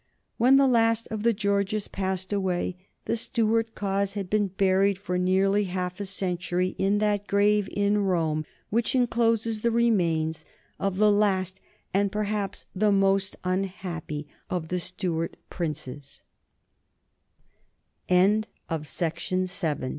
[0.39, 5.15] When the last of the Georges passed away, the Stuart cause had been buried for
[5.19, 10.43] nearly half a century in that grave in Rome which encloses the remains
[10.79, 11.61] of the last
[11.93, 14.25] and perhaps the most unhapp